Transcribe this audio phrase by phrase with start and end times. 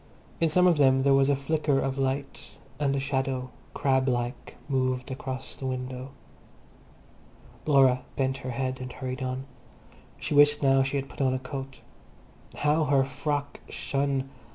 [0.39, 4.55] In some of them there was a flicker of light, and a shadow, crab like,
[4.67, 6.09] moved across the window.
[7.67, 9.45] Laura bent her head and hurried on.
[10.17, 11.81] She wished now she had put on a coat.
[12.63, 14.27] How her frock shone!